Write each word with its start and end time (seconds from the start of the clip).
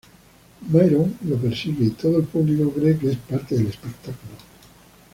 Myron 0.71 1.15
lo 1.25 1.37
persigue 1.37 1.85
y 1.85 1.89
todo 1.91 2.17
el 2.17 2.23
público 2.23 2.71
cree 2.71 2.97
que 2.97 3.11
es 3.11 3.17
parte 3.17 3.53
del 3.55 3.67
espectáculo. 3.67 4.31